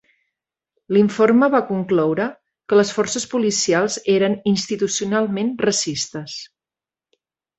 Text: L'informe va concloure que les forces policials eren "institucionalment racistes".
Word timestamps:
L'informe 0.95 1.49
va 1.55 1.59
concloure 1.67 2.25
que 2.71 2.79
les 2.79 2.93
forces 2.95 3.27
policials 3.35 3.99
eren 4.15 4.39
"institucionalment 4.53 5.53
racistes". 5.67 6.39